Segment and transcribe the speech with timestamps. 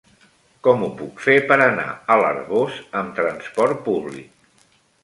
[0.67, 4.71] Com ho puc fer per anar a l'Arboç amb trasport públic?